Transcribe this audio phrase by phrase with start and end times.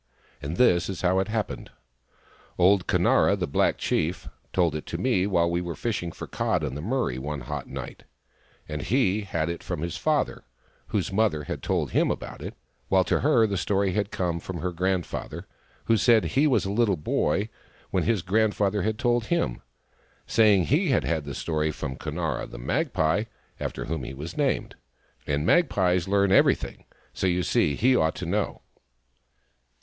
[0.41, 1.69] And this is how it happened.
[2.57, 6.63] Old Conara, the black chief, told it to me while we were fishing for cod
[6.63, 8.05] in the Murray one hot night;
[8.67, 10.43] and he had it from his father,
[10.87, 12.55] whose mother had told him about it;
[12.87, 15.45] while to her the story had come from her grand father,
[15.85, 17.47] who said he was a little boy
[17.91, 19.61] when his grand father had told him,
[20.25, 23.25] saying he had had the story from Conara, the magpie,
[23.59, 24.73] after whom he was named.
[25.27, 28.63] And the magpies learn everything, so you see he ought to know.